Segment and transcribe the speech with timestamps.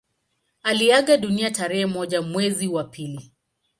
[0.63, 3.31] Aliaga dunia tarehe moja mwezi wa pili